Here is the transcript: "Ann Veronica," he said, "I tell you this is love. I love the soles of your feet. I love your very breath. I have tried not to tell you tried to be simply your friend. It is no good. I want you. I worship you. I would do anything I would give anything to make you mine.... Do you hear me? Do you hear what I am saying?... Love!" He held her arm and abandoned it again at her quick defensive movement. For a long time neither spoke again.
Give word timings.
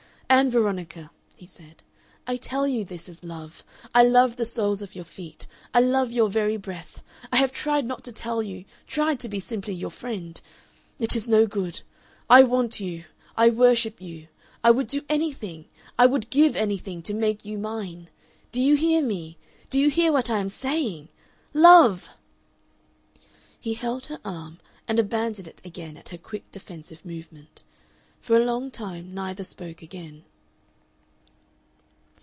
"Ann 0.41 0.49
Veronica," 0.49 1.11
he 1.35 1.45
said, 1.45 1.83
"I 2.25 2.37
tell 2.37 2.65
you 2.65 2.85
this 2.85 3.09
is 3.09 3.21
love. 3.21 3.65
I 3.93 4.03
love 4.03 4.37
the 4.37 4.45
soles 4.45 4.81
of 4.81 4.95
your 4.95 5.03
feet. 5.03 5.45
I 5.73 5.81
love 5.81 6.09
your 6.09 6.29
very 6.29 6.55
breath. 6.55 7.01
I 7.33 7.35
have 7.35 7.51
tried 7.51 7.85
not 7.85 8.05
to 8.05 8.13
tell 8.13 8.41
you 8.41 8.63
tried 8.87 9.19
to 9.19 9.29
be 9.29 9.41
simply 9.41 9.73
your 9.73 9.89
friend. 9.91 10.39
It 10.99 11.17
is 11.17 11.27
no 11.27 11.45
good. 11.45 11.81
I 12.29 12.43
want 12.43 12.79
you. 12.79 13.03
I 13.35 13.49
worship 13.49 13.99
you. 13.99 14.29
I 14.63 14.71
would 14.71 14.87
do 14.87 15.01
anything 15.09 15.65
I 15.99 16.05
would 16.05 16.29
give 16.29 16.55
anything 16.55 17.01
to 17.03 17.13
make 17.13 17.43
you 17.43 17.57
mine.... 17.57 18.09
Do 18.53 18.61
you 18.61 18.75
hear 18.75 19.01
me? 19.03 19.37
Do 19.69 19.77
you 19.77 19.89
hear 19.89 20.13
what 20.13 20.29
I 20.29 20.39
am 20.39 20.49
saying?... 20.49 21.09
Love!" 21.53 22.07
He 23.59 23.73
held 23.73 24.05
her 24.05 24.19
arm 24.23 24.59
and 24.87 24.97
abandoned 24.97 25.49
it 25.49 25.61
again 25.65 25.97
at 25.97 26.09
her 26.09 26.17
quick 26.17 26.49
defensive 26.53 27.05
movement. 27.05 27.65
For 28.21 28.35
a 28.37 28.45
long 28.45 28.69
time 28.69 29.15
neither 29.15 29.43
spoke 29.43 29.81
again. 29.81 30.25